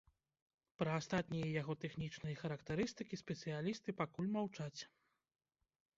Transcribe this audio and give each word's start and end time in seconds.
Пра 0.81 0.91
астатнія 1.01 1.47
яго 1.61 1.75
тэхнічныя 1.83 2.39
характарыстыкі 2.41 3.21
спецыялісты 3.23 3.89
пакуль 4.03 4.33
маўчаць. 4.37 4.77